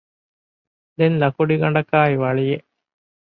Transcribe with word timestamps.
ދެން 0.97 1.17
ލަކުޑިގަނޑަކާއި 1.21 2.15
ވަޅިއެއް 2.23 2.65